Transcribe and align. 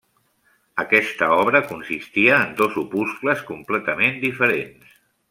Aquesta 0.83 1.27
obra 1.41 1.61
consistia 1.71 2.39
en 2.45 2.57
dos 2.63 2.79
opuscles 2.85 3.45
completament 3.51 4.19
diferents. 4.25 4.99